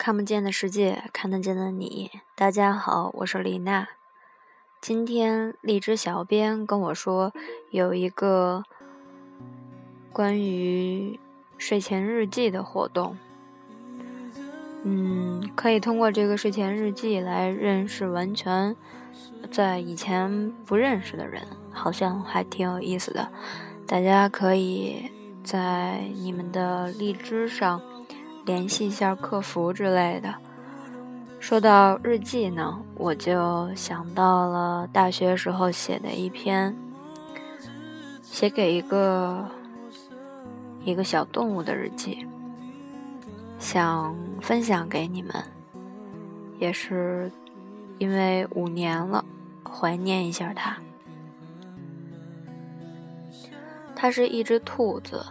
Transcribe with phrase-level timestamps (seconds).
[0.00, 2.10] 看不见的世界，看得见的你。
[2.34, 3.86] 大家好，我是李娜。
[4.80, 7.34] 今天荔枝小编跟我说，
[7.68, 8.64] 有一个
[10.10, 11.20] 关于
[11.58, 13.14] 睡前日记的活动。
[14.84, 18.74] 嗯，可以通过这个睡前日记来认识完全
[19.52, 23.30] 在以前不认识的人，好像还挺有意思的。
[23.86, 25.12] 大家可以
[25.44, 27.82] 在你们的荔枝上。
[28.50, 30.34] 联系一下客服之类的。
[31.38, 36.76] 说到日记呢，我就想到了大学时候写的一篇，
[38.22, 39.48] 写给一个
[40.84, 42.26] 一个小动物的日记，
[43.60, 45.32] 想分享给你们，
[46.58, 47.30] 也是
[47.98, 49.24] 因为五年了，
[49.62, 50.76] 怀念一下它。
[53.94, 55.24] 它是一只兔子，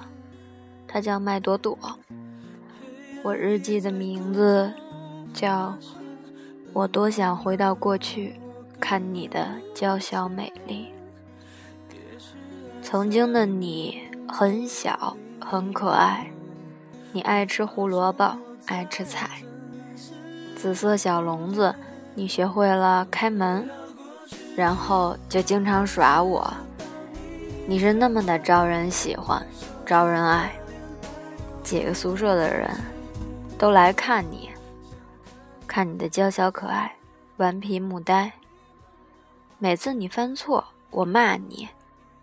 [0.87, 1.77] 它叫麦朵朵。
[3.21, 4.71] 我日记的名字
[5.33, 5.71] 叫
[6.71, 8.39] 《我多想回到过去，
[8.79, 10.87] 看你的娇小美丽》。
[12.81, 16.31] 曾经的你很小很可爱，
[17.11, 19.29] 你爱吃胡萝卜，爱吃菜。
[20.55, 21.75] 紫色小笼子，
[22.15, 23.69] 你学会了开门，
[24.55, 26.53] 然后就经常耍我。
[27.67, 29.45] 你是那么的招人喜欢，
[29.85, 30.53] 招人爱。
[31.61, 32.71] 几个宿舍的人。
[33.59, 34.49] 都来看你，
[35.67, 36.95] 看你的娇小可爱、
[37.35, 38.31] 顽皮木呆。
[39.57, 41.67] 每次你犯错，我骂你，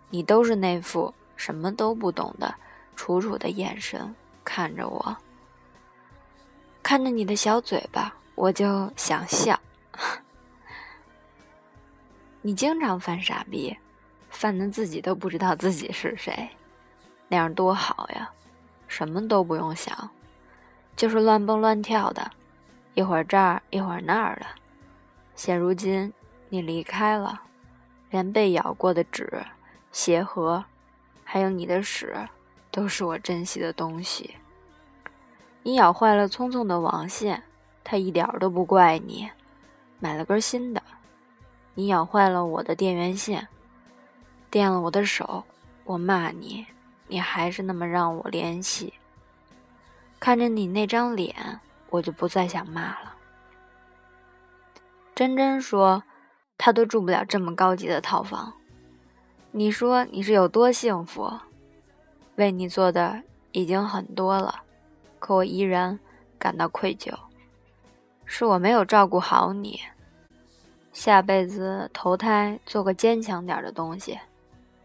[0.09, 2.55] 你都是那副什么都不懂的
[2.95, 5.15] 楚楚的眼神看着我。
[6.81, 9.59] 看着你的小嘴巴，我就想笑。
[12.41, 13.77] 你经常犯傻逼，
[14.31, 16.49] 犯的自己都不知道自己是谁，
[17.27, 18.27] 那样多好呀，
[18.87, 20.09] 什么都不用想。
[20.97, 22.29] 就是乱蹦乱跳的，
[22.95, 24.47] 一会儿这儿一会儿那儿的。
[25.35, 26.11] 现如今
[26.49, 27.39] 你离开了，
[28.09, 29.31] 连被咬过的纸、
[29.91, 30.65] 鞋盒，
[31.23, 32.15] 还有你的屎，
[32.71, 34.35] 都是我珍惜的东西。
[35.61, 37.43] 你咬坏了聪聪的网线，
[37.83, 39.29] 他一点都不怪你，
[39.99, 40.81] 买了根新的。
[41.75, 43.47] 你咬坏了我的电源线，
[44.49, 45.43] 电了我的手，
[45.83, 46.65] 我骂你，
[47.07, 48.91] 你还是那么让我联系。
[50.19, 53.15] 看着你那张脸，我就不再想骂了。
[55.15, 56.03] 真真说，
[56.57, 58.53] 她都住不了这么高级的套房。
[59.51, 61.31] 你说你是有多幸福？
[62.35, 64.61] 为你做的已经很多了，
[65.17, 65.99] 可我依然
[66.37, 67.11] 感到愧疚。
[68.25, 69.79] 是我没有照顾好你。
[70.93, 74.19] 下辈子投胎做个坚强点的东西，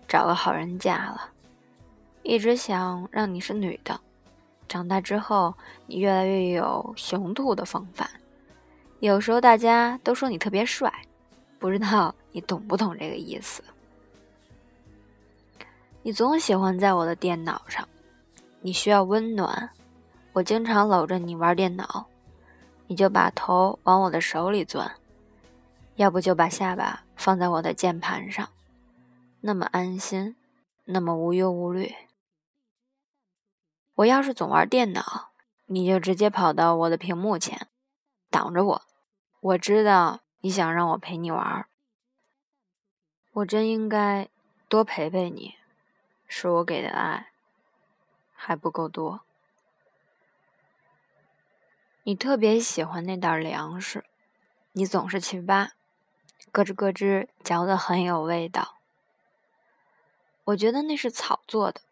[0.07, 1.31] 找个好人嫁了。
[2.23, 4.01] 一直想让你是女的。
[4.73, 5.55] 长大之后，
[5.87, 8.09] 你越来越有雄兔的风范。
[9.01, 10.91] 有时候大家都说你特别帅，
[11.59, 13.63] 不知道你懂不懂这个意思？
[16.03, 17.87] 你总喜欢在我的电脑上，
[18.63, 19.69] 你需要温暖，
[20.33, 22.07] 我经常搂着你玩电脑，
[22.87, 24.91] 你就把头往我的手里钻，
[25.97, 28.49] 要不就把下巴放在我的键盘上，
[29.43, 30.35] 那么安心，
[30.87, 31.93] 那么无忧无虑。
[33.97, 35.31] 我要是总玩电脑，
[35.67, 37.69] 你就直接跑到我的屏幕前，
[38.31, 38.83] 挡着我。
[39.41, 41.67] 我知道你想让我陪你玩，
[43.33, 44.29] 我真应该
[44.69, 45.57] 多陪陪你。
[46.27, 47.29] 是我给的爱
[48.33, 49.21] 还不够多。
[52.05, 54.07] 你特别喜欢那袋粮食，
[54.73, 55.73] 你总是去扒，
[56.51, 58.79] 咯吱咯吱嚼的很有味道。
[60.45, 61.83] 我觉得那是草做的，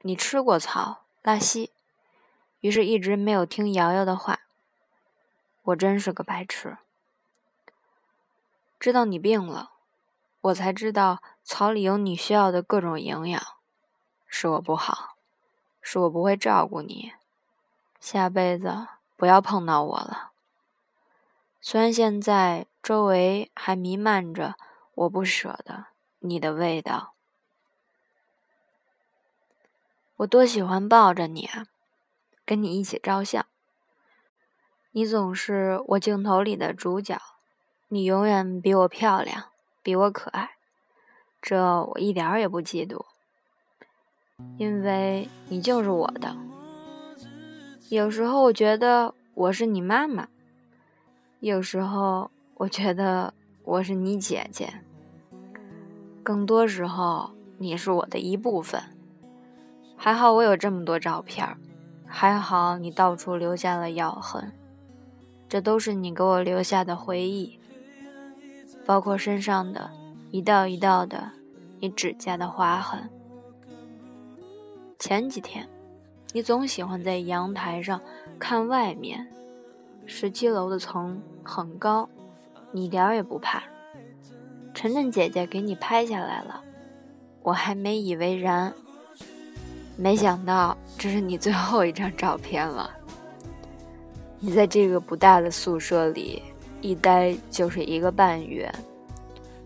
[0.00, 1.01] 你吃过草？
[1.22, 1.70] 拉稀，
[2.58, 4.40] 于是一直没有听瑶瑶的话。
[5.62, 6.78] 我真是个白痴。
[8.80, 9.70] 知道你病了，
[10.40, 13.40] 我才知道草里有你需要的各种营养。
[14.26, 15.16] 是我不好，
[15.80, 17.12] 是我不会照顾你。
[18.00, 20.32] 下辈子不要碰到我了。
[21.60, 24.56] 虽然现在周围还弥漫着
[24.94, 25.86] 我不舍的
[26.18, 27.14] 你的味道。
[30.22, 31.66] 我多喜欢抱着你啊，
[32.46, 33.44] 跟你一起照相。
[34.92, 37.20] 你总是我镜头里的主角，
[37.88, 39.46] 你永远比我漂亮，
[39.82, 40.50] 比我可爱，
[41.40, 43.04] 这我一点儿也不嫉妒，
[44.58, 46.36] 因为你就是我的。
[47.88, 50.28] 有时候我觉得我是你妈妈，
[51.40, 53.34] 有时候我觉得
[53.64, 54.82] 我是你姐姐，
[56.22, 58.80] 更多时候你是我的一部分。
[60.04, 61.48] 还好我有这么多照片，
[62.08, 64.50] 还好你到处留下了咬痕。
[65.48, 67.56] 这都是你给我留下的回忆，
[68.84, 69.92] 包括身上的
[70.32, 71.30] 一道一道的
[71.78, 73.08] 你指甲的划痕。
[74.98, 75.68] 前几天，
[76.32, 78.00] 你总喜欢在阳台上
[78.40, 79.28] 看外面，
[80.04, 82.08] 十七楼的层很高，
[82.72, 83.62] 你一点也不怕。
[84.74, 86.64] 晨晨姐姐给你拍下来了，
[87.44, 88.74] 我还没以为然，
[89.96, 92.90] 没想到这是你最后一张照片了。
[94.40, 96.42] 你在这个不大的宿舍里
[96.80, 98.72] 一待就是一个半月，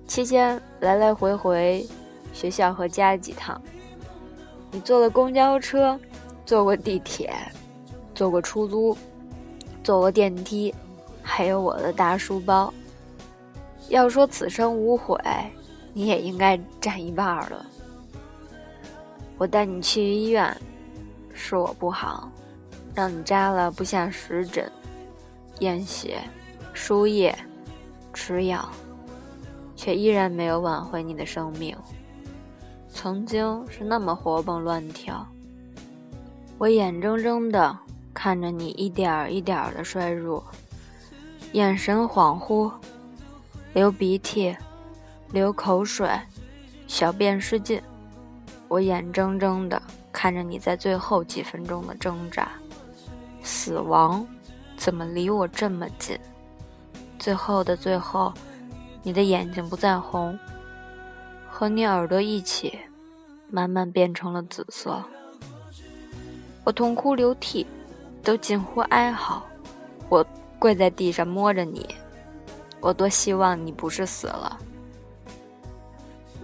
[0.07, 1.87] 期间来来回回
[2.33, 3.61] 学校和家几趟。
[4.71, 5.99] 你坐了公交车，
[6.45, 7.33] 坐过地铁，
[8.15, 8.95] 坐过出租，
[9.83, 10.75] 坐过电梯，
[11.23, 12.73] 还有我的大书包。
[13.89, 15.19] 要说此生无悔，
[15.95, 17.65] 你也应该占一半了。
[19.39, 20.57] 我带你去医院，
[21.35, 22.31] 是我不好，
[22.95, 24.71] 让你扎了不下十针，
[25.61, 26.19] 验血、
[26.73, 27.37] 输液、
[28.15, 28.67] 吃药，
[29.75, 31.77] 却依然没有挽回你的生命。
[32.89, 35.27] 曾经是那么活蹦乱跳，
[36.57, 37.79] 我眼睁睁的
[38.15, 40.43] 看着你一点儿一点儿的衰弱，
[41.53, 42.73] 眼神恍惚。
[43.75, 44.57] 流鼻涕，
[45.33, 46.09] 流口水，
[46.87, 47.79] 小便失禁，
[48.69, 49.81] 我眼睁睁的
[50.13, 52.51] 看着你在最后几分钟的挣扎，
[53.43, 54.27] 死亡
[54.77, 56.19] 怎么离我这么近？
[57.19, 58.33] 最后的最后，
[59.03, 60.39] 你的眼睛不再红，
[61.49, 62.79] 和你耳朵一起，
[63.51, 65.03] 慢慢变成了紫色。
[66.65, 67.67] 我痛哭流涕，
[68.23, 69.47] 都近乎哀嚎，
[70.09, 70.27] 我
[70.59, 71.95] 跪在地上摸着你。
[72.81, 74.59] 我多希望你不是死了，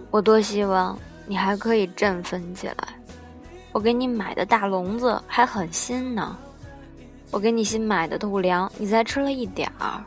[0.09, 2.75] 我多希望你还可以振奋起来。
[3.71, 6.37] 我给你买的大笼子还很新呢，
[7.31, 10.03] 我给你新买的兔粮，你才吃了一点儿，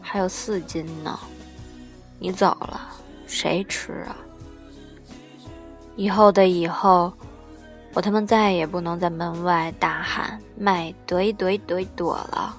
[0.00, 1.18] 还有四斤呢。
[2.18, 2.80] 你走了，
[3.26, 4.16] 谁吃啊？
[5.96, 7.12] 以后的以后，
[7.92, 12.56] 我他妈再也不能在门外大喊卖怼怼怼躲了，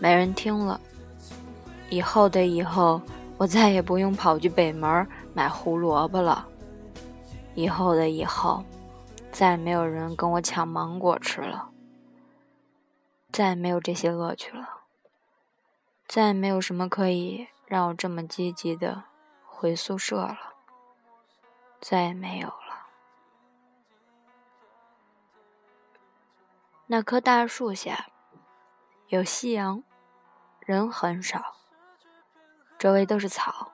[0.00, 0.80] 没人听了。
[1.90, 3.00] 以后的以后，
[3.36, 6.46] 我再也不用跑去北门买胡萝卜了。
[7.56, 8.62] 以后的以后，
[9.32, 11.70] 再也没有人跟我抢芒果吃了。
[13.32, 14.82] 再也没有这些乐趣了。
[16.06, 19.04] 再也没有什么可以让我这么积极的
[19.44, 20.38] 回宿舍了。
[21.80, 22.86] 再也没有了。
[26.86, 28.06] 那棵大树下，
[29.08, 29.82] 有夕阳，
[30.60, 31.54] 人很少。
[32.78, 33.72] 周围都是草，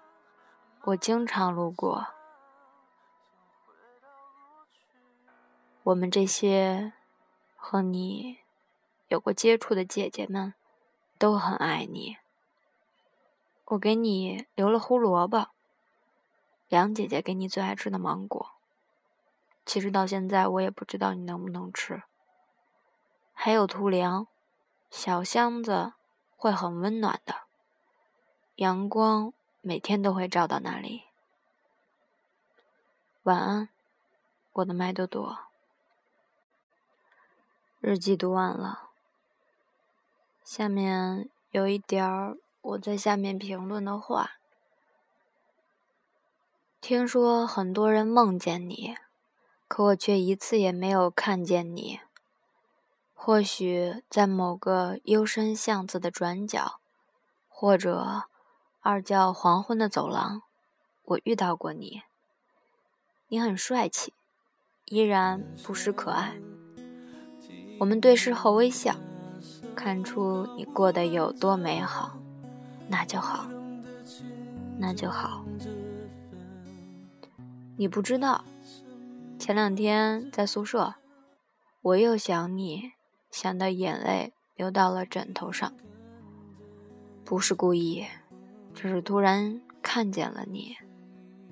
[0.82, 2.06] 我经常路过。
[5.84, 6.93] 我们这些
[7.56, 8.38] 和你
[9.08, 10.55] 有过接触的姐姐们
[11.19, 12.19] 都很爱你。
[13.64, 15.49] 我给你留了胡萝卜，
[16.69, 18.52] 梁姐姐给你最爱吃的芒果。
[19.67, 22.05] 其实到现在我也不知道你能不能吃。
[23.32, 24.29] 还有兔粮，
[24.88, 25.94] 小箱子
[26.37, 27.43] 会很温暖的。
[28.56, 31.02] 阳光每天都会照到那里。
[33.25, 33.69] 晚安，
[34.52, 35.52] 我的麦多多。
[37.84, 38.90] 日记读完了，
[40.44, 44.34] 下面有一点儿我在下面评论的话。
[46.81, 48.94] 听说很多人梦见你，
[49.67, 51.98] 可我却一次也没有看见你。
[53.15, 56.79] 或许在某个幽深巷子的转角，
[57.48, 58.29] 或者……
[58.81, 60.43] 二叫黄昏的走廊，
[61.03, 62.03] 我遇到过你。
[63.27, 64.15] 你很帅气，
[64.84, 66.41] 依然不失可爱。
[67.82, 68.94] 我们对视后微笑，
[69.74, 72.17] 看出你过得有多美好，
[72.86, 73.48] 那就好，
[74.79, 75.44] 那就好。
[77.77, 78.44] 你不知道，
[79.36, 80.94] 前两天在宿舍，
[81.81, 82.93] 我又想你，
[83.32, 85.72] 想到眼泪流到了枕头上，
[87.24, 88.06] 不是故意。
[88.72, 90.77] 只是突然看见了你，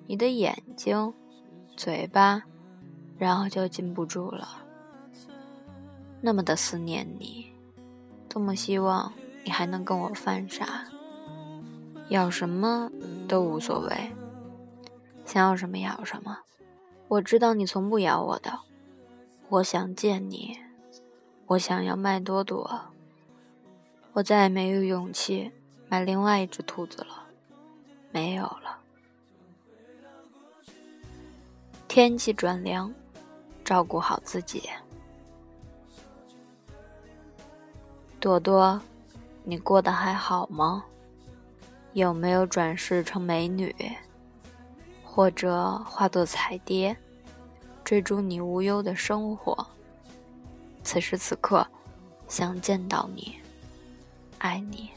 [0.07, 1.13] 你的眼睛、
[1.77, 2.45] 嘴巴，
[3.19, 4.70] 然后就禁不住了。
[6.21, 7.51] 那么的思念你，
[8.29, 9.13] 多么希望
[9.45, 10.85] 你还能跟我犯傻，
[12.09, 12.91] 要什么
[13.27, 14.13] 都无所谓，
[15.25, 16.39] 想要什么要什么。
[17.09, 18.61] 我知道你从不咬我的，
[19.49, 20.59] 我想见你，
[21.47, 22.81] 我想要麦多多，
[24.13, 25.51] 我再也没有勇气。
[25.89, 27.27] 买另外一只兔子了，
[28.13, 28.79] 没有了。
[31.89, 32.95] 天气转凉，
[33.65, 34.71] 照顾好自己。
[38.21, 38.79] 朵朵，
[39.45, 40.85] 你过得还好吗？
[41.95, 43.75] 有没有转世成美女，
[45.03, 46.95] 或者化作彩蝶，
[47.83, 49.67] 追逐你无忧的生活？
[50.85, 51.67] 此时此刻，
[52.29, 53.37] 想见到你，
[54.37, 54.91] 爱你。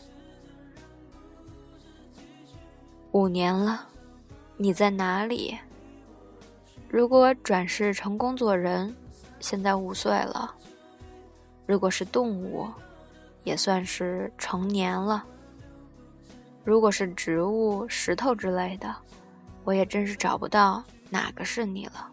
[3.13, 3.87] 五年了，
[4.57, 5.57] 你在哪里？
[6.89, 8.93] 如果转世成工作人，
[9.39, 10.53] 现在五岁了；
[11.65, 12.67] 如果是动物，
[13.43, 15.21] 也算是成年了；
[16.63, 18.95] 如果是植物、石头之类的，
[19.63, 22.09] 我也真是找不到哪个是你了。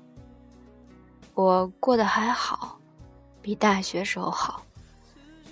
[1.34, 2.78] 我过得还好，
[3.40, 4.62] 比大学时候好，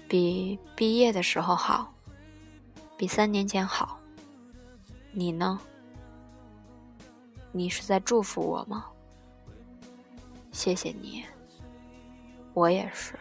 [0.09, 1.93] 比毕业的时候好，
[2.97, 3.99] 比三年前好。
[5.13, 5.59] 你呢？
[7.51, 8.85] 你是在祝福我吗？
[10.53, 11.25] 谢谢你，
[12.53, 13.19] 我也是。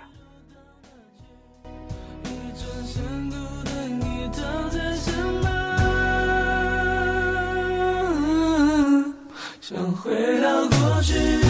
[9.69, 11.46] 想回到过去。